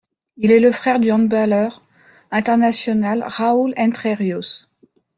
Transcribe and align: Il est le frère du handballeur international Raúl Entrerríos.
Il 0.37 0.49
est 0.51 0.59
le 0.59 0.71
frère 0.71 0.99
du 0.99 1.11
handballeur 1.11 1.83
international 2.31 3.23
Raúl 3.27 3.75
Entrerríos. 3.77 4.65